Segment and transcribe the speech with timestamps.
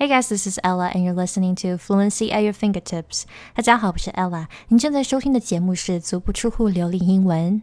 [0.00, 3.24] Hey guys, this is Ella, and you're listening to Fluency at Your Fingertips.
[3.52, 4.46] 大家好，我是 Ella。
[4.68, 7.60] 您正在收听的节目是足不出户流利英文。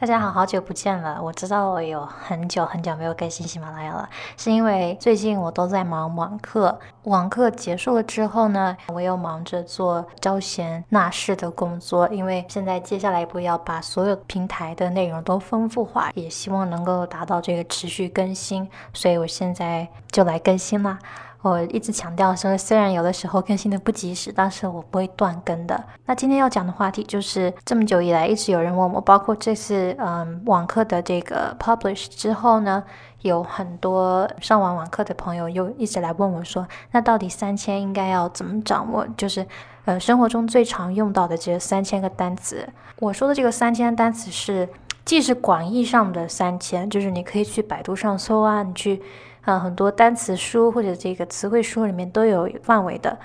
[0.00, 1.20] 大家好，好久不见了。
[1.22, 6.80] 我知道我有很久很久没有更新喜马拉雅了，是因为最近我都在忙网课。
[7.02, 12.08] 网课结束了之后呢，我又忙着做招贤纳士的工作。
[12.08, 20.98] 因为现在接下来一步要把所有平台的内容都丰富化，也希望能够达到这个持续更新，所以我现在就来更新啦。
[21.42, 25.82] 我一直强调说，虽然有的时候更新的不及时，但是我不会断更的。
[26.04, 32.84] 那今天要讲的话题就是这么久以来一直有人问我，包括这次嗯网课的这个 publish 之后呢，
[33.22, 39.06] 有很多上完网课的朋友又一直来问我说，那到底三千应该要怎么掌握？
[39.16, 39.46] 就是
[39.86, 42.68] 呃生活中最常用到的这三千个单词。
[42.98, 44.68] 我说的这个三千单词是
[45.06, 49.00] 既是广义上的三千，就是你可以去百度上搜啊，你去。
[49.46, 53.18] 嗯，很多单词书或者这个词汇书里面都有范围的，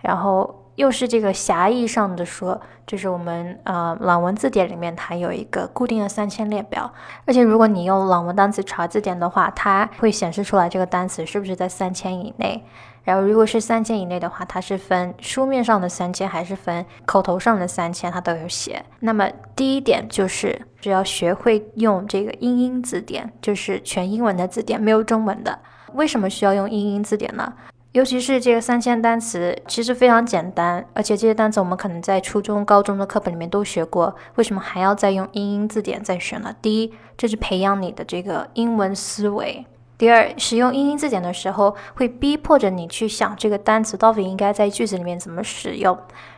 [0.00, 6.92] 然后又是这个狭义上的说，就是我们呃朗文字典里面它有一个固定的三千列表，
[7.26, 12.64] 而且如果你用朗文单词查字典的话，它会显示出来这个单词是不是在三千以内。
[13.04, 18.84] 然后，如果是三千以内的话，它是分书面上的三千，还是分口头上的三千，它都有写。
[19.00, 25.58] 那么第一点就是，只要学会用这个英英字典，就是全英文的字典，没有中文的。
[25.94, 27.52] 为什么需要用英英字典呢？
[27.90, 34.16] 尤其是这个三千单词，其实非常简单，而且这些单词我们可能在初中、高中的课本里面都学过。
[34.36, 36.54] 为什么还要再用英英字典再学呢？
[36.62, 39.66] 第一，这是培养你的这个英文思维。
[40.02, 45.96] 第二，使用英英字典的时候，会逼迫着你去想这个单词到底应该在句子里面怎么使用，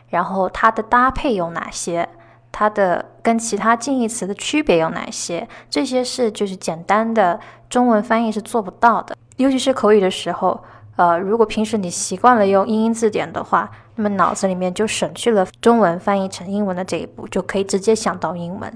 [0.09, 2.07] 然后它的搭配有哪些，
[2.51, 10.63] 它的跟其他近义词的区别有哪些，这些是就是简单的中文翻译是做不到的，尤其是口语的时候，
[10.97, 18.71] 呃，如果平时你习惯了用英英字典的话，那么脑子里面就省去了中文翻译成英文的这一步，就可以直接想到英文。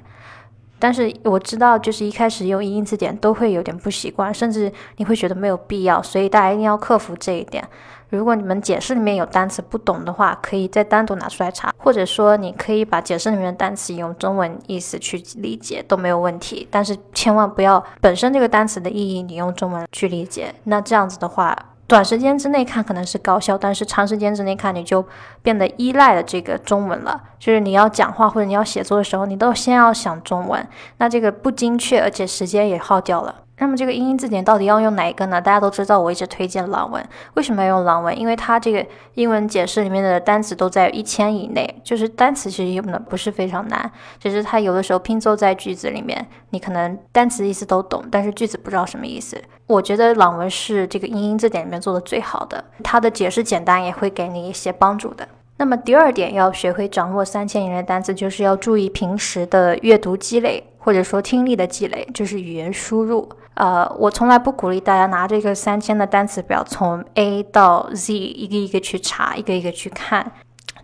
[0.79, 7.67] 但是我知道，就是一开始用英英字典都会有点不习惯，甚至你会觉得没有必要，所以大家一定要克服这一点。
[8.09, 16.67] 如果你们解释里面有单词不懂的话，可以再单独拿出来查，或者说你可以把解释里面的单词用中文意思去理解都没有问题。
[16.71, 21.55] 但是千万不要本身这个单词的意义你用中文去理解，那这样子的话。
[21.89, 25.03] 短时间之内看可能是高效，但是长时间之内看你就
[25.41, 27.19] 变得依赖了这个中文了。
[27.39, 30.65] 就是你要讲话或者你要写作的时候，你都先要想中文，
[30.97, 33.33] 那这个不精确，而且时间也耗掉了。
[33.59, 35.39] 那么这个英英字典到底要用哪一个呢？
[35.39, 37.05] 大家都知道，我一直推荐朗文。
[37.35, 38.17] 为什么要用朗文？
[38.17, 49.37] 因为它这个英文解释里面的单词都在一千以内，就是单词其实用的不是非常难，只是它有的时候拼凑在句子里面，你可能单词意思都懂，但是句子不知道什么意思。
[49.67, 55.27] 我觉得朗文是这个英英字典里面做的最好的，它的解释简单，也会给你一些帮助的。
[55.59, 63.27] 那么第二点，要学会掌握三千以内的单词，就是要注意平时的阅读积累，或者说听力的积累，就是语言输入。
[63.55, 70.31] 呃，我从来不鼓励大家拿这个三千的单词表从 A 到 Z 一个一个去查，一个一个去看。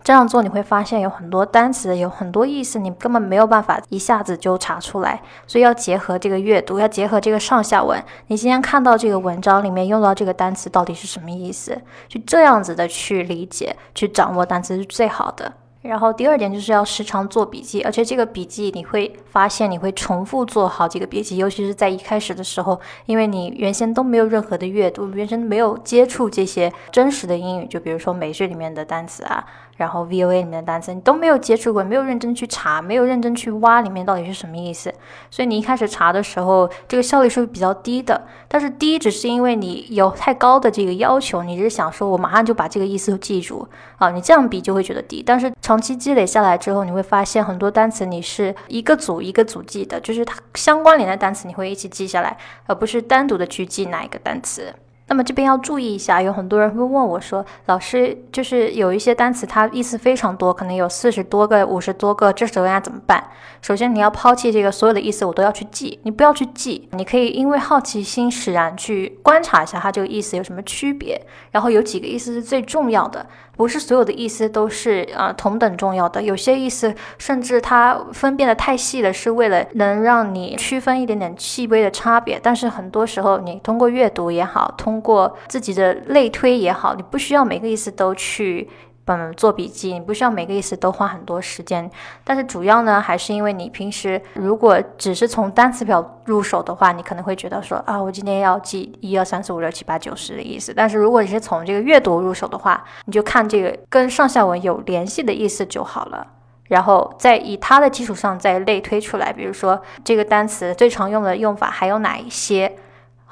[0.06, 5.20] 这样做你会发现有很多单词有很多意思，你根本没有办法一下子就查出来。
[5.48, 8.00] 所以要结合这个阅读，要结合这个上下文。
[8.28, 11.76] 你今天看到这个文章里面用到这个单词到底是什么意思？
[12.06, 15.52] 就这样子的去理解、去掌握单词是最好的。
[15.82, 29.44] 然后第二点就是要时常做笔记，而且这个笔记你会发现你会重复做好几个笔记，尤其是在一开始的时候，因为你原先都没有任何的阅读，原先没有接触这些真实的英语，就比如说美剧里面的单词啊。
[29.76, 34.92] 然后 VOA 里面的单词你都没有接触过，没有认真去查，没有认真去挖里面到底是什么意思，
[35.30, 38.26] 所以你一开始查的时候，这个效率是比较低的。
[38.48, 45.22] 但是低只是因为你有太高的这个要求，你是想说我马上就把这个意思记住啊，你这样比就会觉得低。
[45.24, 52.36] 但是长期积累下来之后，你会发现很多单词你是一个组一个组记的，就是它相关联的单词你会一起记下来，
[52.66, 54.72] 而不是单独的去记哪一个单词。
[55.08, 63.22] 那么这边要注意一下，有很多人会问我说：“老师，就是有一些单词它意思非常多，可能有四十多个、五十多个，这时候该怎么办？”
[63.62, 71.20] 首先你要抛弃这个所有的意思，我都要去记，你不要去记，你可以因为好奇心使然去观察一下它这个意思有什么区别，
[71.52, 73.26] 然后有几个意思是最重要的。
[73.56, 82.38] 不是所有的意思都是呃同等重要的，有些意思甚至它分辨的太细了，是为了能让你区分一点点细微的差别。
[82.42, 88.66] 但是很多时候，你通过阅读也好，通通过自己的类推也好，你不需要每个意思都去
[89.04, 91.88] 嗯，做笔记，你不需要每个意思都花很多时间，
[92.24, 100.72] 但是主要呢，还是因为你平时如果只是从单词表入手的话，你可能会觉得说啊，我今天要记一二三四五六七八九十的意思。
[100.74, 106.26] 但是如果你是从这个阅读入手的话，你就看这个跟上下文有联系的意思就好了，
[106.64, 112.74] 然后再以它的基础上再类推出来，比如说这个单词最常用的用法还有哪一些。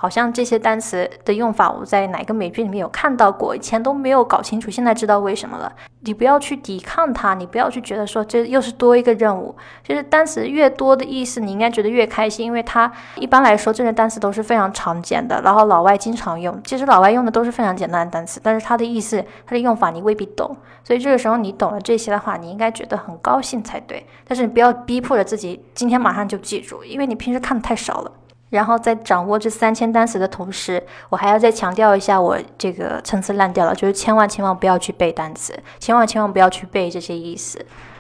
[0.04, 5.72] 好像这些单词的用法，我在哪个美剧里面有看到过，以前都没有搞清楚，现在知道为什么了。
[6.00, 9.56] 你不要去抵抗它，你不要去觉得说这又是多一个任务。
[9.82, 16.60] 就是单词越多的意思，你应该觉得越开心，因为它一般来说这些单词都是非常常见的，然后老外经常用。
[16.62, 20.54] 其实老外用的都是非常简单的单词，但是它的意思、它的用法你未必懂。
[20.84, 24.06] 所以这个时候你懂了这些的话，你应该觉得很高兴才对。
[24.28, 28.12] 但是你不要逼迫着自己今天马上就记住，因为你平时看的太少了。
[28.50, 37.58] 然后在掌握这三千单词的同时，我还要再强调一下，我这个层次烂掉了，就是千万千万不要去背单词，千万千万不要去背这些意思。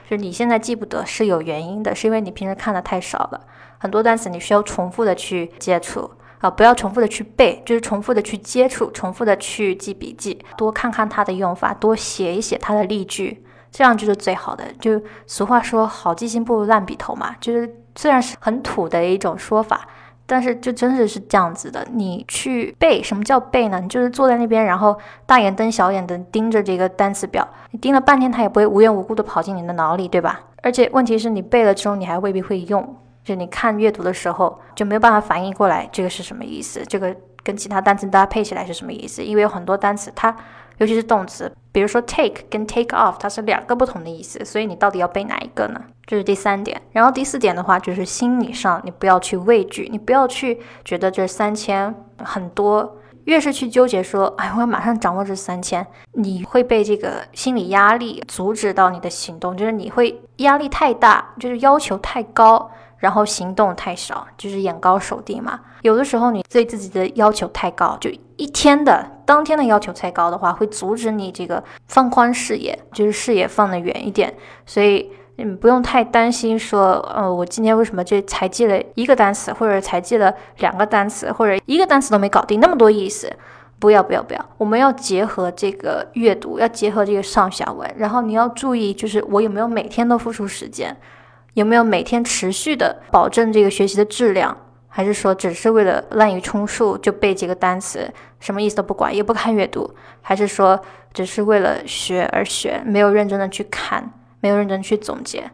[0.08, 3.40] 就是你现在记不得是有原因的，是因为你平时看的太少了。
[3.78, 14.64] 很多单词你需要重复的去接触啊，不要重复的去背，就是重复的去接触，重复的去记笔记，多看看它的用法，多写一写它的例句，这样就是最好的。
[14.78, 19.88] 就俗话说，好记性不如烂笔头嘛，就是虽然是很土的一种说法。
[20.26, 23.78] 但是就真的是这样子的，你去背，什么叫背呢？
[23.80, 30.40] 你就是坐在那边，然后大眼瞪小眼的盯着这个单词表，你盯了半天，它也不会无缘无故的跑进你的脑里，对吧？
[30.62, 37.14] 而且问题是你背了之后，你还未必会用，就你看阅读的时候就没有办法反应过来这个是什么意思，这个
[37.44, 39.22] 跟其他单词搭配起来是什么意思？
[39.22, 40.34] 因为有很多单词它。
[40.78, 45.80] 尤其是动词，比如说 take 跟 take off，它是两个不同的意思，所以你到底要背哪一个呢？
[46.04, 46.82] 这是第三点。
[46.90, 52.96] 然后第四点的话，就是心理上你不要去畏惧，你不要去觉得这三千很多，
[53.26, 62.68] 越是去纠结说，哎，我要马上掌握这三千，你会被这个心理压力阻止到你的行动，就是你会压力太大，就是要求太高。
[63.04, 65.60] 然后行动太少，就是眼高手低嘛。
[65.82, 74.32] 有的时候你对自己的要求太高，就一天的当天的要求太高的话，会阻止你这个放宽视野，就是视野放得远一点。
[74.64, 83.30] 所以你不用太担心说，呃，我今天为什么这才记了一个单词，或者才记了两个单词，或者一个单词都没搞定，那么多意思。
[83.78, 90.96] 不要不要不要，我们要结合这个阅读，要结合这个上下文，然后你要注意，就是我有没有每天都付出时间。
[91.54, 94.56] 有没有每天持续的保证这个学习的质量，
[94.88, 100.80] 还是说只是为了滥竽充数就背几个单词，什么意思都不管，也不看阅读，还是说
[101.12, 105.50] 只是为了学而学，没有认真的去看，没有认真去总结？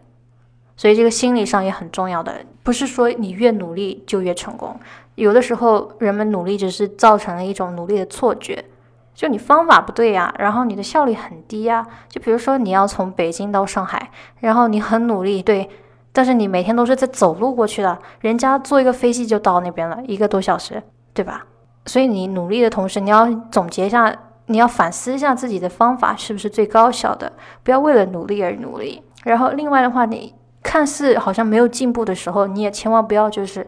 [0.75, 4.81] 所以这个心理上也很重要的，不是说你越努力就越成功，
[5.17, 8.64] 有的时候人们努力只是造成了一种努力的错觉，
[9.14, 11.87] 就你方法不对呀，然后你的效率很低呀。
[12.08, 15.69] 就比如说你要从北京到上海，然后你很努力，对。
[16.12, 20.83] 但是你每天都是在走路过去的，人家坐一个飞机就到那边了，一个多小时，
[21.15, 21.47] 对吧？
[21.87, 24.15] 所以你努力的同时，你要总结一下，
[24.47, 29.03] 你要反思一下自己的方法是不是最高效的，不要为了努力而努力。
[29.25, 33.67] 然后另外的话，你看似好像没有进步的时候，你也千万不要就是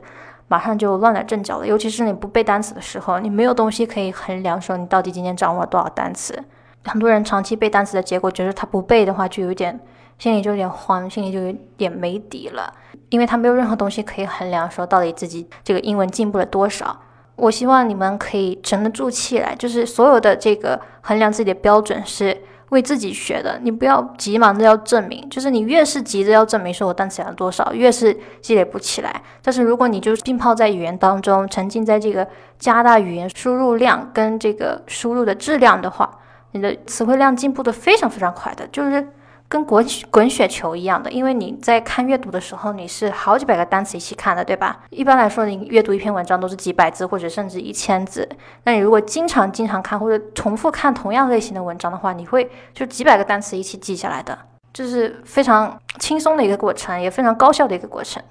[0.48, 1.66] 马上就乱了阵脚了。
[1.66, 6.38] 尤其是你不背单词的时候，你没有东西可以衡量说你到底今天掌握了多少单词。
[6.84, 9.78] 很多人长期背单词的结果，就是他不背的话就有点。
[10.22, 12.72] 心里就有点慌，心里就有点没底了，
[13.08, 16.96] 因为他没有任何东西可以衡量，说到底自己这个英文进步了多少。
[17.34, 29.22] 我希望你们可以沉得住气来，就是所有的这个衡量自己的标准是为自己学的，你不要急忙的要证明，就是你越是急着要证明说我单词了多少，越是积累不起来。
[29.42, 32.24] 但是如果你就是浸泡在语言当中，沉浸在这个
[32.60, 36.20] 加大语言输入量跟这个输入的质量的话，
[36.52, 39.08] 你的词汇量进步的非常非常快的，就是。
[39.52, 44.80] 跟滚滚雪球一样的，因为你在看阅读的时候，你是好几百个单词一起看的，对吧？
[44.88, 48.26] 一般来说，你阅读一篇文章都是几百字或者甚至一千字。
[48.64, 54.38] 那你如果经常经常看或者重复看同样类型的文章的话，你会就几百个单词一起记下来的，
[54.72, 58.22] 这是非常轻松的一个过程，也非常高效的一个过程。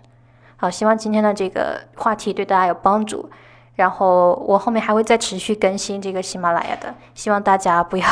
[0.57, 3.29] 好，希望今天的这个话题对大家有帮助。
[3.75, 8.07] 然后我后面还会再持续更新这个喜马拉雅的，希望大家不要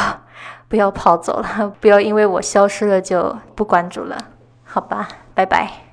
[0.67, 4.17] 不要跑走了， 不要因为我消失了就不关注了，
[4.63, 5.88] 好吧，拜拜。